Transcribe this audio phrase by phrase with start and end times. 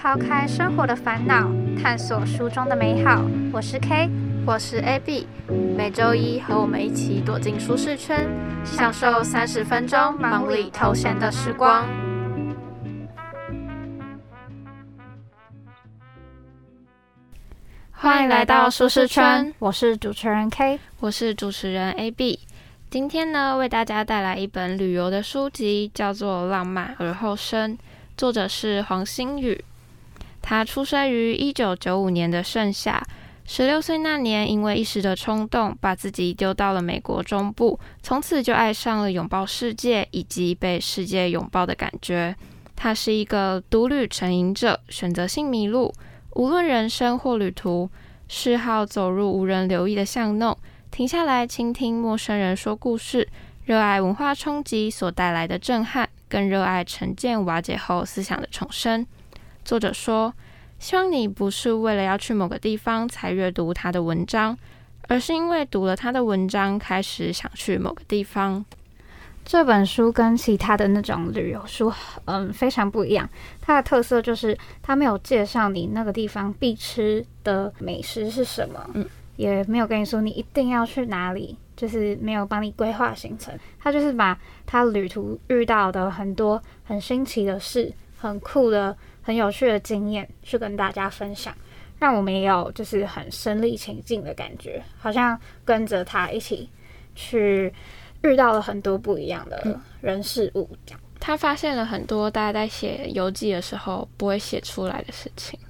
[0.00, 1.50] 抛开生活的烦恼，
[1.82, 3.20] 探索书中的美好。
[3.52, 4.08] 我是 K，
[4.46, 5.26] 我是 AB，
[5.76, 8.28] 每周一和我们一起躲进舒适圈，
[8.64, 11.84] 享受三十分钟忙里偷闲的时光。
[17.90, 22.38] 欢迎来到舒适圈，我是主持人 K，我是主持人 AB。
[22.88, 27.76] 今天呢，为大家带来一本旅游的书籍，叫做《浪漫而后生》，
[28.16, 29.64] 作者是黄星宇。
[30.40, 33.02] 他出生于一九九五年的盛夏，
[33.44, 42.34] 十六岁那年，因为一时的冲动，把自己丢到了美国中部，从此就爱上了拥抱世界以及被世界拥抱的感觉。
[42.76, 45.92] 他是一个独旅成瘾者，选择性迷路，
[46.34, 47.90] 无论人生或旅途，
[48.28, 50.56] 嗜好走入无人留意的巷弄。
[50.90, 53.28] 停下来倾听陌生人说故事，
[53.64, 59.06] 热爱文化冲击所带来的震撼，更热爱成见瓦解后思想的重生。
[59.68, 60.32] 作者说
[60.80, 64.56] ：“希望你不是为了要去某个地方才阅读他的文章，
[65.08, 68.64] 而是因为读了他的文章，开始想去某个地方。”
[69.44, 71.92] 这本书跟其他的那种旅游书，
[72.24, 73.28] 嗯，非常不一样。
[73.60, 79.06] 它的特色就是它没有介绍你那个地方必吃的美食是什么，嗯。
[79.36, 83.54] 也没有跟你说你一定要去哪里，就是没有帮你规划行程。
[83.78, 88.96] 他就是把他旅途遇到的很多很新奇的事、很酷的、
[89.28, 91.54] 很有趣的经验去跟大家分享，
[91.98, 96.66] 让我们也有就是很身临其境的感觉，好像跟着他一起
[97.14, 97.70] 去
[98.22, 100.66] 遇到了很多不一样的人事物。
[100.86, 105.60] 这样，他发现了很多大家在写游记的时候不会写出来的事情。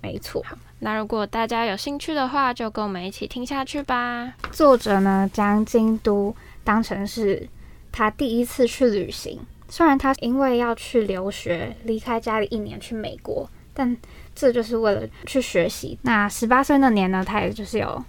[0.00, 0.40] 没错。
[0.78, 4.32] 那如果大家有兴趣的话，就跟我们一起听下去吧。
[4.52, 7.48] 作者呢，将京都当成是
[7.90, 9.40] 他第一次去旅行。
[9.68, 13.96] 虽然他因为要去留学，离开家里一年去美国，但
[14.34, 15.98] 这就是为了去学习。
[16.02, 18.02] 那十八岁那年呢，他也就是有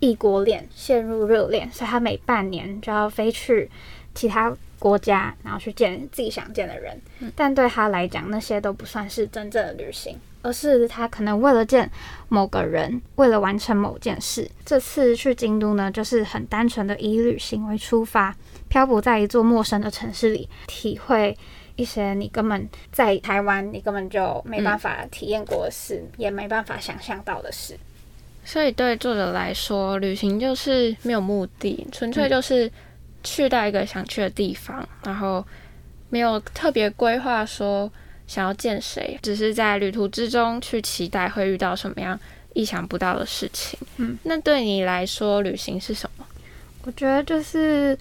[0.00, 3.70] 异国恋，陷入热恋，所以他每半年就要飞去
[4.14, 7.00] 其他国家，然后去见自己想见的人。
[7.34, 10.16] 但对他来讲，那些都不算是真正的旅行。
[10.40, 11.90] 而是他可能为了见
[12.28, 18.34] 某个人，为了完成某件事，这次去京都呢，就是很单纯的以旅行为出发，
[18.68, 21.36] 漂泊在一座陌生的城市里，体会
[21.74, 27.76] 一些你根本在台湾你根本就没办法体验过的事，也没办法想象到的事。
[28.44, 32.70] 所以对作者来说，旅行就是没有目的，纯粹就是
[33.22, 35.44] 去到一个想去的地方，然后
[36.10, 37.90] 没有特别规划说。
[38.28, 42.20] 想要见谁，只是在旅途之中去期待会遇到什么样
[42.52, 43.78] 意想不到的事情。
[43.96, 46.26] 嗯，那对你来说，旅行是什么？
[46.82, 47.98] 我觉得就是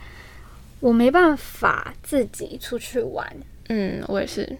[0.81, 3.25] 我没办法自己出去玩。
[3.69, 4.57] 嗯，我也是。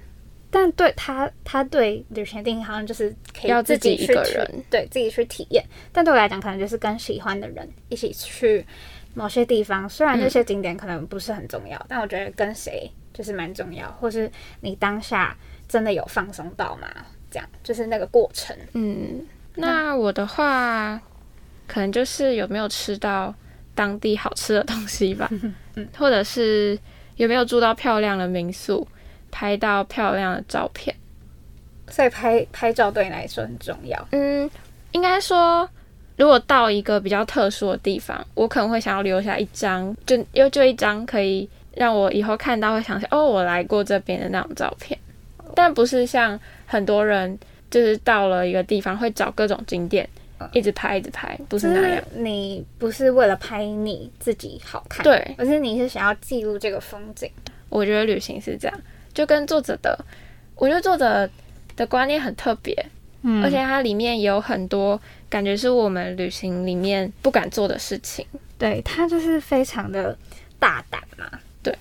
[0.49, 5.63] 但对他，他对旅行定义好像就是可以要自己一个人，对自己去体验。
[5.91, 8.65] 但对我来讲，可能就是跟喜欢的人一起去
[9.13, 9.89] 某些地方。
[9.89, 14.31] 虽然那些景点可能不是很重要，但我觉得跟谁就是蛮重要，或是
[14.61, 15.35] 你当下。
[15.69, 16.87] 真的有放松到吗？
[17.29, 18.55] 这样就是那个过程。
[18.71, 20.97] 嗯，那我的话，
[21.67, 23.35] 可能就是有没有吃到
[23.75, 25.27] 当地好吃的东西吧，
[25.75, 26.79] 嗯，或者是
[27.17, 28.87] 有没有住到漂亮的民宿，
[29.31, 30.95] 拍到漂亮的照片。
[31.89, 34.07] 所以拍拍照对你来说很重要。
[34.11, 34.49] 嗯，
[34.91, 35.69] 应该说，
[36.17, 44.99] 如果到一个比较特殊的地方，我可能会想要留下一张，就又就一张可以让我以后看到会想起哦，我来过这边的那种照片。
[45.55, 47.39] 但不是像很多人，
[47.71, 50.07] 就是到了一个地方会找各种景点，
[50.51, 52.03] 一直拍一直拍，不是那样。
[52.15, 57.31] 你不是为了拍你自己好看，对，而是你是想要记录这个风景。
[57.69, 58.79] 我觉得旅行是这样，
[59.17, 59.97] 就跟作者的，
[60.53, 61.27] 我觉得作者
[61.75, 62.85] 的观念很特别，
[63.23, 68.23] 嗯，而且它里面有很多感觉是我们旅行里面不敢做的事情。
[68.59, 70.15] 对他就是非常的
[70.59, 71.25] 大胆嘛，
[71.63, 71.75] 对，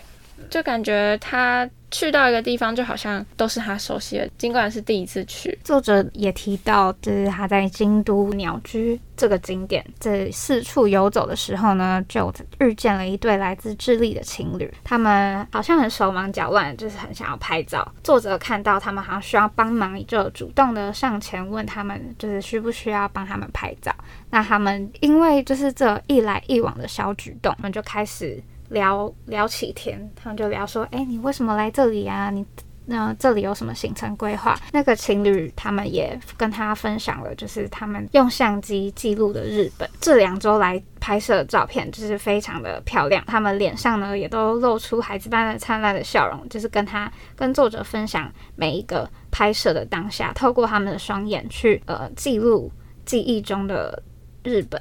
[0.50, 1.68] 就感觉他。
[1.88, 5.56] 去到一个地方，就好像都是他熟悉的，尽管是第一次去。
[5.62, 14.70] 作者也提到，就是他在京都鸟居这个景点，在四处游走的时候呢，就遇见了一对来自智利的情侣。
[14.82, 17.86] 他们好像很手忙脚乱，就是很想要拍照。
[18.02, 23.94] 作者看到他们好像需要帮忙，就主动的上前问他们，就是需不需要帮他们拍照。
[24.28, 28.42] 那他们因为就是这一来一往的小举动，他们就开始。
[28.68, 32.30] 聊聊起天，他们就聊说：“哎，你为什么来这里啊？
[32.30, 32.44] 你
[32.88, 34.56] 那这里有什么行程规划？
[34.72, 43.24] 那个情侣他们也跟他分享了，就是他们用相机记录的日本这两周来拍摄的照片，就是非常的漂亮。
[43.26, 52.70] 他们脸上呢也都露出孩子般的灿烂的笑容，就是跟他跟作者分享每一个拍摄的当下，透过他们的双眼去呃记录
[53.04, 54.00] 记忆中的
[54.44, 54.80] 日本。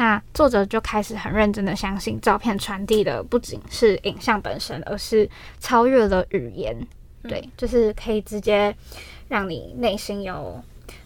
[0.00, 6.74] 那作者就开始很认真的相信，照片传递的不仅是影像本身，而是超越了语言。
[7.24, 8.74] 对，就是可以直接
[9.28, 10.58] 让你内心有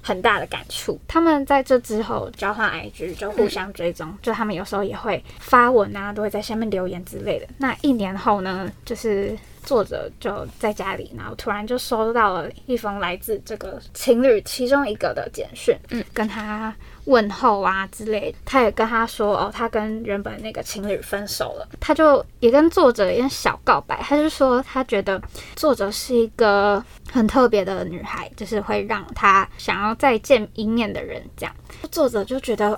[0.04, 1.00] 很大的感触。
[1.08, 7.46] 他们在这之后交换 IG，就互相追踪，就他们有时候也会发文啊，都会在下面留言之类的。
[7.58, 16.74] 那一年后呢，就是作者就在家里，然后突然就收到了一封来自这个情侣其中一个的简讯，嗯，跟他。
[17.06, 21.68] 问候啊之类的，他也跟他说哦，他跟原本那个情侣分手了。
[21.78, 25.20] 他就也跟作者一点小告白，他就说他觉得
[25.54, 31.22] 作者是一个很特别的女孩，就是会让他想要再见一面的人。
[31.36, 31.54] 这样，
[31.90, 32.70] 作者就觉得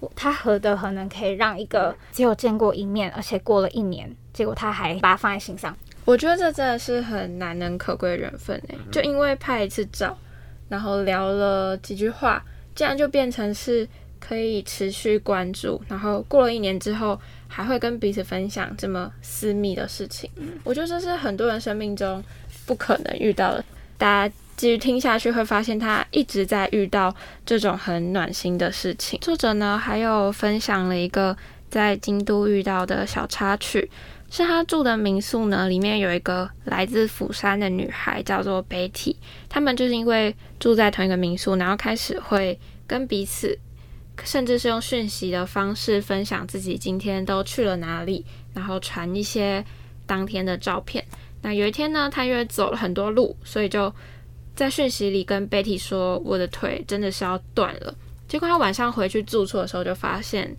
[0.00, 5.76] 哦，他何德何能可以让一个只有见过一面，而且过了一年，结果他还把他放在心上？
[6.04, 10.16] 我觉得这真的是很难能可贵的缘分诶，就因为拍一次照，
[10.68, 12.44] 然后聊了几句话。
[12.76, 13.88] 这样就变成是
[14.18, 20.28] 可以持续关注，然后过了一年之后，还会跟彼此分享这么私密的事情。
[20.64, 22.20] 我觉得这是很多人生命中
[22.66, 23.64] 不可能遇到的。
[23.96, 27.14] 大家继续听下去，会发现他一直在遇到
[27.44, 29.18] 这种很暖心的事情。
[29.20, 31.36] 作者呢，还有分享了一个
[31.68, 33.90] 在京都遇到的小插曲，
[34.30, 39.16] 是他住的民宿呢，里面有一个来自釜山的女孩，叫做 Betty。
[39.48, 43.58] 他们就是因为住在同一个民宿，然后开始会跟彼此，
[44.22, 48.24] 甚至是用讯息的方式分享自己今天都去了哪里，
[48.54, 49.64] 然后传一些
[50.06, 51.04] 当天的照片。
[51.42, 53.92] 那有一天呢，他因为走了很多路，所以就
[54.54, 57.94] 在讯息里跟 Betty 说：“我的腿真的是要断了。”
[58.28, 60.56] 结果他晚上回去住处的时候，就发现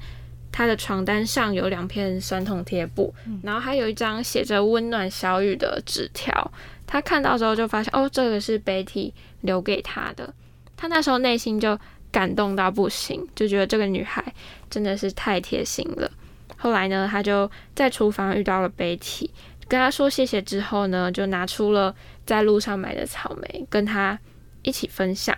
[0.51, 3.13] 他的床单上有两片酸痛贴布，
[3.43, 6.51] 然后还有一张写着“温暖小雨”的纸条。
[6.87, 9.11] 他看到之后就发现，哦，这个是 Betty
[9.41, 10.33] 留给他的。
[10.77, 11.77] 他那时候内心就
[12.11, 14.23] 感动到不行，就觉得这个女孩
[14.69, 16.09] 真的是太贴心了。
[16.57, 19.29] 后来呢，他就在厨房遇到了 Betty，
[19.67, 21.93] 跟他说谢谢之后呢，就拿出了
[22.25, 24.17] 在路上买的草莓，跟他
[24.63, 25.35] 一起分享，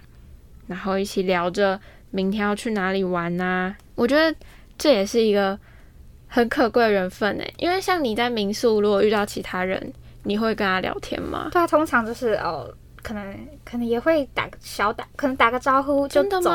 [0.67, 1.79] 然后一起聊着
[2.11, 3.75] 明天要去哪里玩啊。
[3.95, 4.35] 我觉得
[4.77, 5.57] 这也是一个
[6.27, 9.93] 很可贵的缘分诶，因为像你在民宿，如果遇到其他人。
[10.23, 11.47] 你会跟他聊天吗？
[11.53, 12.69] 对啊，通常就是哦，
[13.07, 16.51] 可能可能也会打个小打，可能打个招呼就走。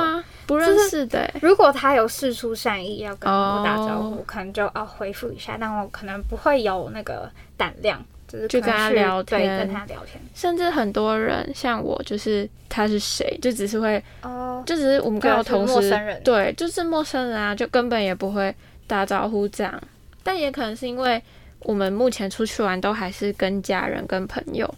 [0.47, 1.27] 不认识的。
[1.41, 10.23] 如果他有事出善意要跟我打招呼，可能就哦回复一下，但我可能不会有那个胆量，就是就跟他聊天，跟他聊天。
[10.35, 18.55] 甚至很多人像我，就是他是谁，就只是会哦，就只是我们刚好同事，陌生人，对，就是陌生人啊，就根本也不会
[18.87, 19.83] 打招呼这样。
[20.23, 21.23] 但也可能是因为。
[21.65, 24.69] 我们目前出去玩都还是跟家人、跟朋友，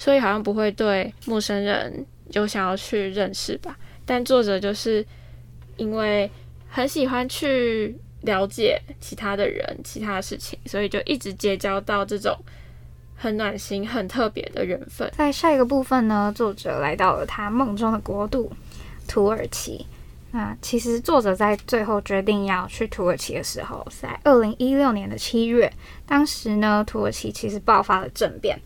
[0.00, 3.76] 所以好像不会对陌生人有想要去认识吧。
[4.06, 5.04] 但作者就是
[5.76, 6.28] 因为
[6.70, 12.34] 很喜欢去了解其他的人、其他的事情，所以就一直结交到这种
[13.14, 15.12] 很暖心、很特别的缘分。
[15.14, 18.50] 在下一个部分呢，作者来到了他梦中的国度——
[19.06, 19.84] 土耳其。
[20.32, 25.70] 那其实作者在最后决定要去土耳其的时候，在二零一六年的七月，
[26.06, 28.58] 当时呢，土耳其其实爆发了政变。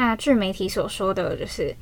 [0.00, 1.76] 那据媒体所说的就是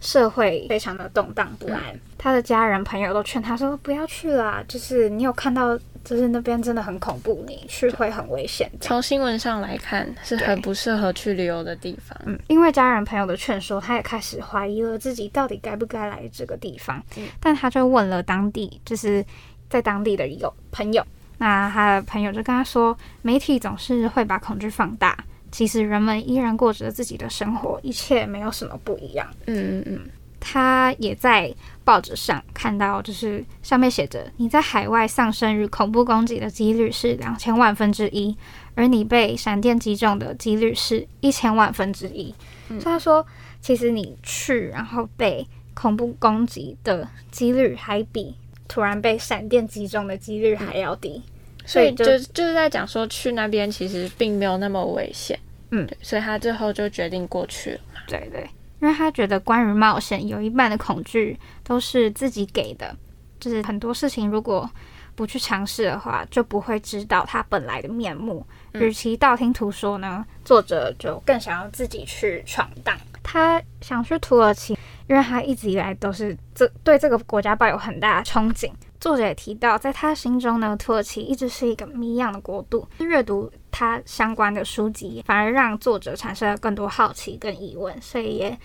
[0.00, 1.82] 社会非常的动荡不安，
[2.16, 5.76] 他的家人朋友都劝他说不要去啦，就是你有看到。
[6.04, 8.70] 就是那边真的很恐怖，你去会很危险。
[8.80, 12.16] 从新闻上来看，是很不适合去旅游的地方。
[12.24, 17.02] 嗯，因为家人朋友的劝说，他也开始怀疑了自己到底该不该来这个地方。
[17.18, 19.22] 嗯，但他就问了当地，就是
[19.68, 21.04] 在当地的有朋友，
[21.36, 25.14] 那他的朋友就跟他说，媒体总是会把恐惧放大，
[25.50, 29.26] 其实人们依然过着自己的生活，一切没有什么不一样。
[29.46, 30.00] 嗯嗯嗯。
[30.40, 31.52] 他也在
[31.82, 38.36] 报纸上看到，就是上面写着：“你在海外丧生于恐怖攻击的几率是两千万分之一，
[38.76, 42.32] 而你被闪电击中的几率是一千万分之一。”
[42.68, 43.26] 所以他说，
[43.60, 48.36] 其实你去然后被恐怖攻击的几率还比
[48.68, 51.20] 突然被闪电击中的几率还要低。
[51.68, 55.38] 所以就就是在讲说，去那边其实并没有那么危险。
[55.70, 57.80] 嗯，所以他最后就决定过去了。
[58.06, 58.48] 对对。
[58.80, 62.96] 因为他觉得关于冒险，有一半的恐惧都是自己给的，
[63.38, 64.70] 就是很多事情如果
[65.14, 68.46] 不去尝试的话，就不会知道它本来的面目。
[68.74, 72.96] 与其道听途说呢，作者就更想要自己去闯荡。
[73.22, 78.70] 他想去土耳其，因为他一直以来都是这对这个国家抱有很大的憧憬。
[79.00, 82.86] 作者也提到，在他心中呢，土耳其一直是一个谜样的国度。
[82.98, 88.58] 阅读他相关的书籍，反而让作者产生了更多好奇跟疑问，所以也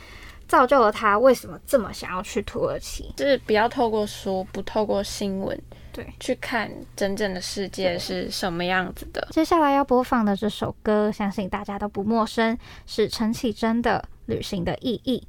[0.47, 3.13] 造就了他为什么这么想要去土耳其。
[3.15, 5.59] 就是不要透过书，不透过新闻，
[5.91, 9.27] 对，去看真正的世界是什么样子的。
[9.31, 15.25] 接下来要播放的这首歌，相信大家都不陌生，是陈绮贞的《旅行的意义》。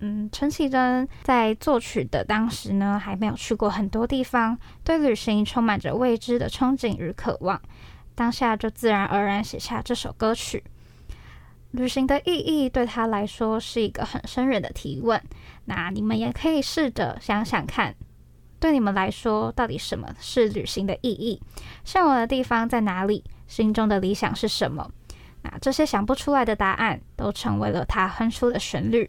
[0.00, 7.60] 嗯，陈绮贞在作曲的当时呢，还没有去过很多地方，对旅行充满着未知的憧憬与渴望，
[8.14, 10.62] 当下就自然而然写下这首歌曲。
[11.72, 15.20] 旅行的意义对他来说是一个很深远的提问，
[15.64, 17.94] 那你们也可以试着想想看，
[18.60, 21.42] 对你们来说到底什么是旅行的意义？
[21.84, 23.24] 向往的地方在哪里？
[23.46, 24.90] 心中的理想是什么？
[25.42, 29.08] 那这些想不出来的答案，都成为了他哼出的旋律。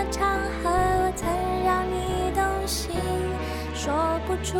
[0.00, 0.26] 么场
[0.62, 1.28] 合我曾
[1.62, 2.94] 让你动心，
[3.74, 3.92] 说
[4.26, 4.58] 不出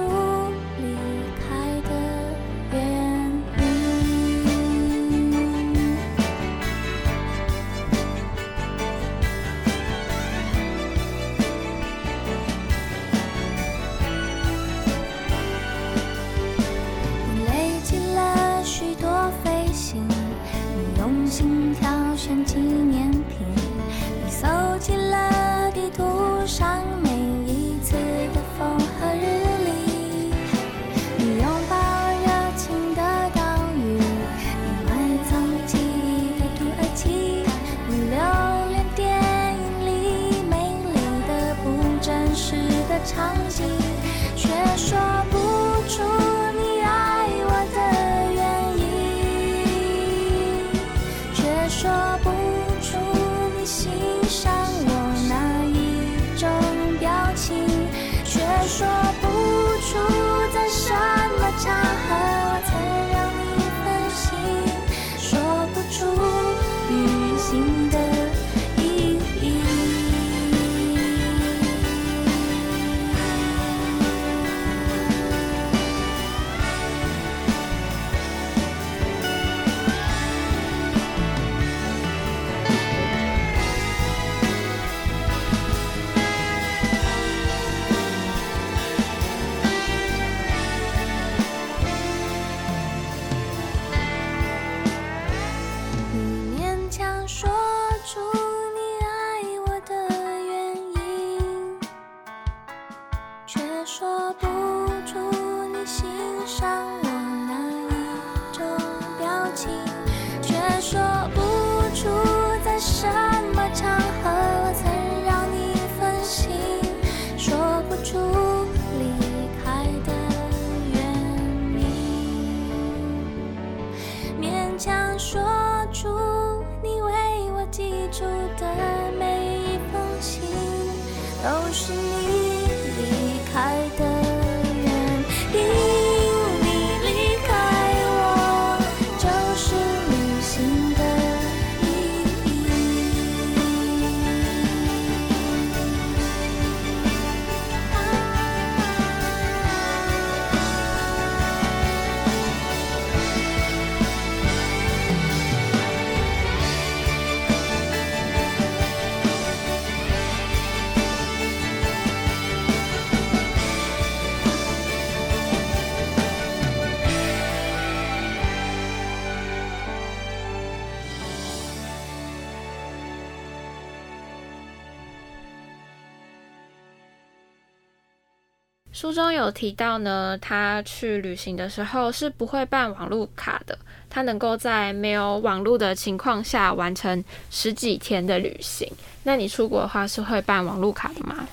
[179.11, 183.76] 书中有提到呢，他去旅行的时候是不会办网络卡的，
[184.09, 188.88] 他能够在没有网络的情况下完成十几天的旅行。
[189.25, 191.45] 那你出国的话是会办网络卡的吗？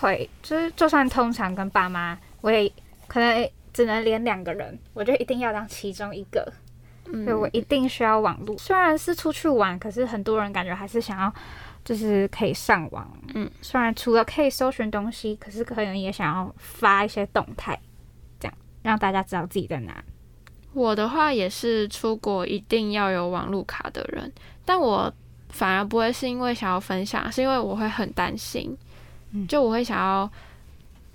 [0.00, 2.70] 会，就是就算通常跟爸妈，我也
[3.06, 6.52] 可能只能连两个人，我就一定要当其中一个，
[7.04, 8.58] 嗯所以我一定需要网络。
[8.58, 11.32] 虽然是出去玩，可是很多人感觉还是想要。
[11.86, 17.78] 就是可以上网，嗯，虽然除了可以搜寻东西，可是可能也想要发一些动态，
[18.40, 20.04] 这样让大家知道自己在哪。
[20.72, 24.32] 我的话也是出国一定要有网络卡的人，
[24.64, 25.10] 但我
[25.50, 28.76] 反而不会是因为想要分享，是因为我会很担心，
[29.30, 30.28] 嗯就我会想要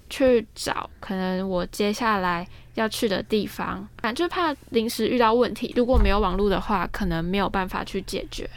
[0.09, 8.49] 去找可能我接下来要去的地方，反正就怕临时遇到问题，如果没有网络的话，可能没有办法去解决。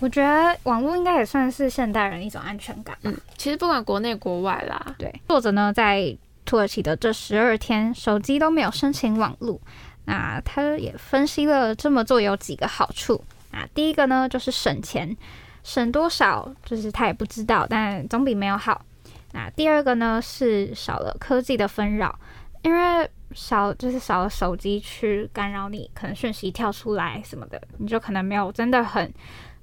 [0.00, 2.96] 我觉得网络应该也算是现代人一种安全感。
[3.02, 9.60] 嗯，其实不管国内国外啦，对，作者呢在土耳其的这十二天，手机都没有申请网络。
[10.06, 13.68] 那他也分析了这么做有几个好处啊。
[13.74, 15.14] 第一个呢就是省钱，
[15.62, 18.84] 省多少就是他也不知道，但总比没有好。
[19.32, 22.18] 那第二个呢是少了科技的纷扰，
[22.62, 29.12] 因为少就是少了手机去干扰你，可能讯息跳出来什么的，你就可能没有真的很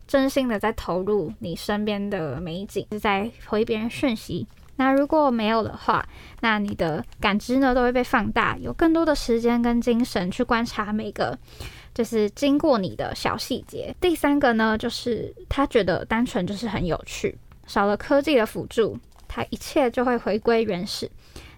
[0.08, 4.48] 真心的在投入你身边的美景，是在回别人讯息。
[4.78, 6.08] 那如果没有的话，
[6.42, 11.38] 那你的感知呢都会被放大，有更多的时间跟精神去观察每个
[11.96, 13.96] 就是经过你的小细节。
[14.00, 17.36] 第三个呢，就是他觉得单纯就是很有趣，
[17.66, 18.98] 少了科技的辅助，
[19.28, 21.10] 他一切就会回归原始。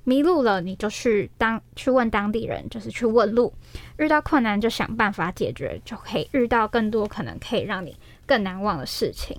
[0.06, 3.54] 迷路了，你就去当去问当地人，就是去问路。
[3.98, 7.96] 遇到困难就想办法解决，就可以遇到更多可能可以让你
[8.30, 9.36] 更难忘的事情。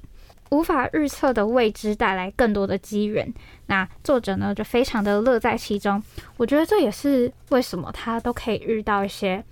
[0.50, 3.32] 无法预测的未知带来更多的机缘。
[3.66, 6.02] 那作者呢就非常的乐在其中。
[6.36, 9.44] 我觉得这也是为什么他都可以遇到一些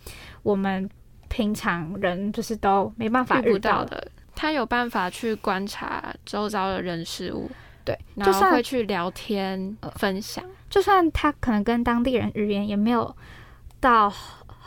[0.42, 0.90] 我们
[1.28, 4.10] 平常人就是都没办法遇到的。
[4.34, 7.48] 他有办法去观察周遭的人事物，
[7.84, 10.44] 对，然后会去聊天、分享。
[10.68, 13.14] 就算他可能跟当地人语言也没有
[13.78, 14.12] 到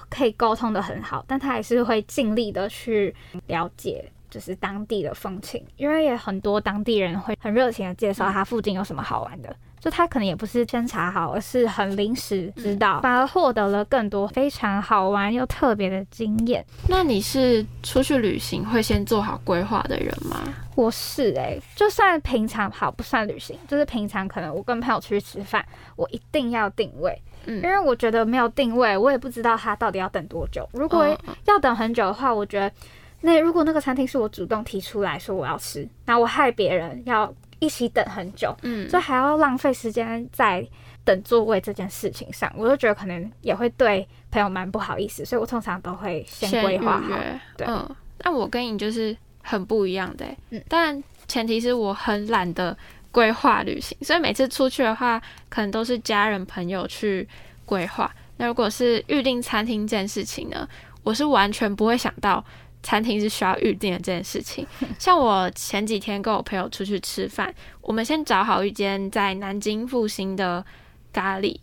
[0.10, 3.14] 可以沟通的很好，但他还是会尽力的去
[3.48, 4.10] 了解。
[4.32, 16.66] 就是当地的风情，因为也很多当地人会很热情的介绍他附近有什么好玩的，就他可能也不是先查好，而是很临时知道，反而获得了更多非常好玩又特别的经验。
[16.88, 20.42] 那你是出去旅行会先做好规划的人吗？
[20.76, 25.64] 我是诶、就算平常好不算旅行，就是平常可能我跟朋友出去吃饭，
[25.98, 30.68] 我一定要定位，嗯因为我觉得没有定位，我也不知道他到底要等多久。
[30.72, 31.06] 如果
[31.46, 32.72] 要等很久的话，我觉得
[33.22, 40.68] 那如果那个餐厅是我主动提出来说我要吃，那我害别人要一起等很久，嗯，所以还要浪费时间在
[41.04, 47.10] 等座位这件事情上，我就觉得可能也会对朋友蛮不好意思，所以我通常都会先规划好。
[47.58, 47.68] 对。
[47.68, 50.64] 嗯，那我跟你就是很不一样的、欸，嗯。
[50.68, 52.76] 但前提是我很懒得
[53.12, 57.28] 规划旅行，所以每次出去的话，可能都是家人朋友去
[57.66, 58.12] 规划。
[58.38, 60.68] 那如果是预定餐厅这件事情呢，
[61.04, 62.44] 我是完全不会想到
[62.84, 64.66] 餐厅是需要预定的这件事情。
[65.00, 70.66] 像我前几天跟我朋友出去吃饭，我们先找好一间在南京复兴的
[71.14, 71.60] 咖喱。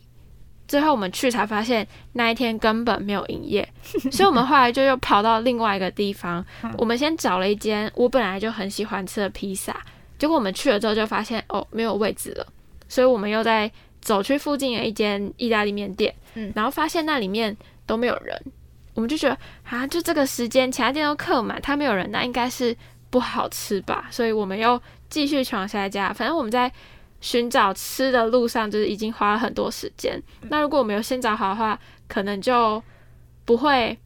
[0.67, 3.67] 最后我们去才发现那一天根本没有营业，
[4.13, 6.45] 所以我们后来就又跑到另外一个地方。
[6.77, 9.75] 我们先找了一间我本来就很喜欢吃的披萨，
[10.19, 12.47] 结果我们去了之后就发现哦没有位置了，
[12.87, 18.39] 所以我们又在走去附近的一间意大利面店，嗯然后发现那里面都没有人，
[18.99, 22.77] 我们就觉得啊就这个时间其他店都客满，他没有人，那应该是
[23.11, 26.73] 不好吃吧，所以我们又继续闯下一家，反正我们在。
[27.21, 30.23] 寻找吃的路上，就是已经花了很多时间。
[30.43, 32.81] 那如果我们有先找好的话，可能就
[33.45, 33.99] 不会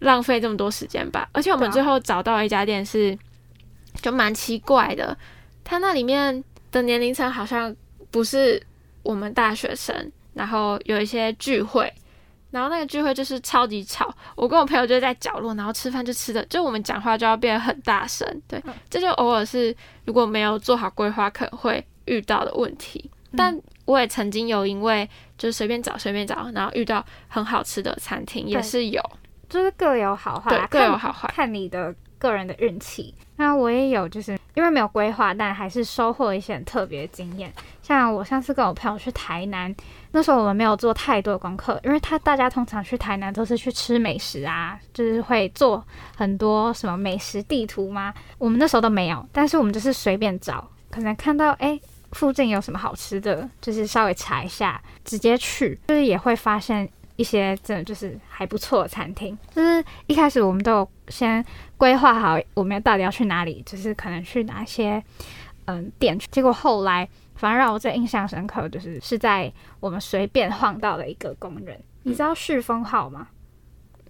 [0.00, 1.26] 浪费这么多时间吧。
[1.32, 3.18] 而且我们最后找到一家店是，
[4.02, 5.16] 就蛮奇怪的，
[5.64, 7.74] 它那里面的年龄层好像
[8.10, 8.62] 不是
[9.02, 11.90] 我们大学生，然后有一些聚会。
[12.50, 23.10] 然后那个聚会就是超级吵，我跟我朋友就在角落，然后吃饭就吃的，就我们讲话就要变得很大声，对，这就偶尔是如果没有做好规划可能会遇到的问题。
[23.36, 25.08] 但我也曾经有因为
[25.38, 29.00] 就是随便找随便找，然后遇到很好吃的餐厅，也是有，
[29.48, 31.30] 就是各有好坏各有好坏。
[31.32, 33.14] 看你的个人的运气。
[33.36, 37.52] 那我也有，就是因为没有规划，但还是收获一些很特别的经验。
[37.90, 39.74] 像我上次跟我朋友去台南，
[40.12, 45.84] 那时候我们没有做太多的功课，因为他大家通常去台南都是去吃美食啊，就是会做
[46.16, 48.14] 很多什么美食地图吗？
[48.38, 59.36] 我们那时候都没有，但是我们就是随便找，可能看到诶附近有什么好吃的，就是稍微查一下，直接去，就是也会发现一些真的就是还不错的餐厅。
[59.52, 61.44] 就是一开始我们都有先
[61.76, 65.02] 规划好我们要到底要去哪里，就是可能去哪些
[65.64, 67.08] 嗯店，结果后来
[67.40, 69.50] 反而让我最印象深刻，就是是在
[69.80, 71.82] 我们随便晃到的一个公园。
[72.02, 73.28] 你知道旭峰号吗？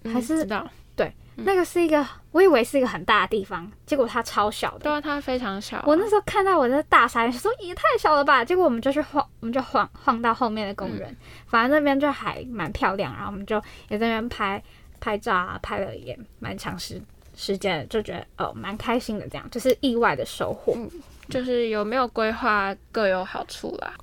[0.03, 0.67] 还是知道？
[0.97, 4.79] 对那个是一个，我以为是一个很大的地方，结果它超小的。
[4.79, 5.81] 对啊，它非常小。
[5.87, 8.43] 我那时候看到我在大傻眼，说也太小了吧。
[8.43, 11.15] 结果我们就去晃，我们就晃晃到后面的公园，
[11.47, 13.13] 反正那边就还蛮漂亮。
[13.13, 13.55] 然后我们就
[13.87, 14.61] 也在那边拍
[14.99, 17.01] 拍照啊，拍了也蛮长时
[17.41, 19.27] 时间，就觉得哦蛮开心的。
[19.27, 20.89] 这样就是意外的收获，嗯
[21.27, 23.93] 就是有没有规划各有好处啦。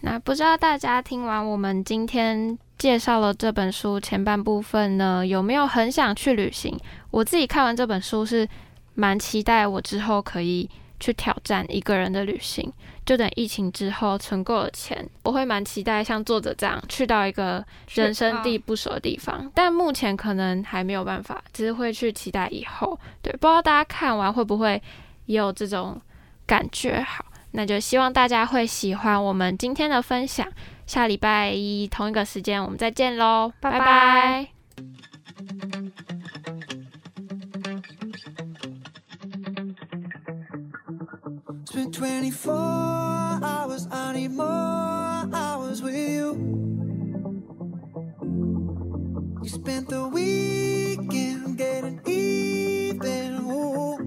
[0.00, 2.58] 那不知道大家听完我们今天。
[2.78, 6.78] 介绍了这本书前半部分呢，有没有很想去旅行？
[7.10, 8.46] 我自己看完这本书是
[8.92, 12.72] 蛮期待，我之后可以去挑战一个人的旅行。
[13.04, 19.48] 就等疫情之后存够了钱，我会蛮期待像作者这样去到一个人生地不熟的地方。
[19.54, 22.98] 但目前可能还没有办法，只是会去期待以后。
[23.22, 24.82] 对，不知道大家看完会不会
[25.26, 26.00] 也有这种
[26.46, 27.00] 感觉？
[27.00, 30.44] 好，那就希望大家会喜欢我们今天的分享。
[30.84, 34.48] 下礼拜一同一个时间，我们再见喽，拜拜。
[41.76, 46.32] Spent 24 hours, I need more hours with you.
[49.42, 53.44] You spent the weekend getting even.
[53.50, 53.98] Ooh.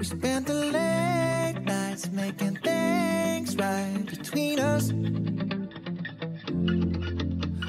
[0.00, 4.90] We spent the late nights making things right between us.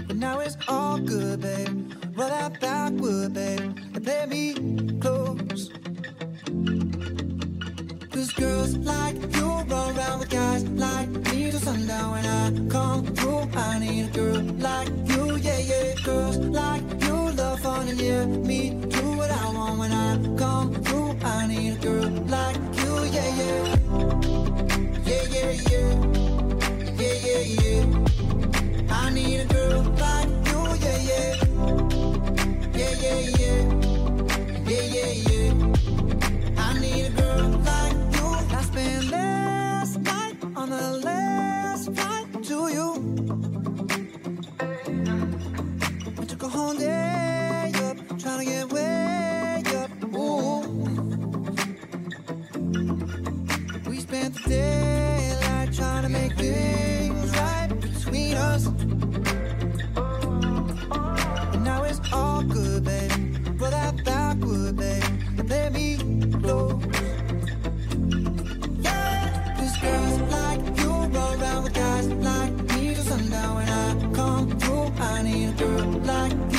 [0.07, 1.93] But now it's all good, babe.
[2.15, 4.76] Roll that backwood, babe, and play me.
[11.67, 13.43] Sundown when I come through.
[13.67, 15.93] I need a girl like you, yeah, yeah.
[16.07, 18.59] Girls like you love fun and yeah, me
[18.95, 20.09] do what I want when I
[20.43, 21.11] come through.
[21.35, 23.77] I need a girl like you, yeah, yeah
[25.09, 25.71] yeah, yeah, yeah.
[25.71, 26.06] Yeah,
[75.17, 76.56] I need a girl like you,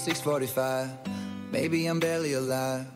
[0.00, 0.88] 645.
[1.52, 2.86] Maybe I'm barely alive.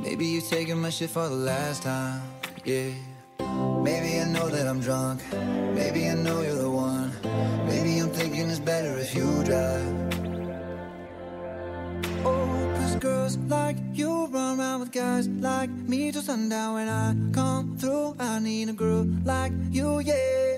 [0.00, 2.20] Maybe you taking my shit for the last time.
[2.64, 2.90] Yeah.
[3.82, 5.20] Maybe I know that I'm drunk.
[5.74, 7.12] Maybe I know you're the one.
[7.68, 9.86] Maybe I'm thinking it's better if you drive.
[12.24, 16.74] Oh, cause girls like you run around with guys like me till sundown.
[16.74, 20.57] When I come through, I need a girl like you, yeah.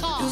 [0.00, 0.29] talk.